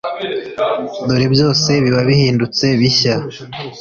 dore 1.07 1.25
byose 1.35 1.69
biba 1.83 2.01
bihindutse 2.09 2.65
bishya. 2.79 3.15